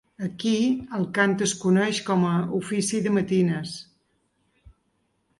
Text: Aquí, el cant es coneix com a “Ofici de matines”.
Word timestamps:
Aquí, 0.25 0.51
el 0.99 1.03
cant 1.17 1.35
es 1.47 1.51
coneix 1.63 1.99
com 2.07 2.25
a 2.29 2.31
“Ofici 2.59 3.01
de 3.09 3.13
matines”. 3.17 3.75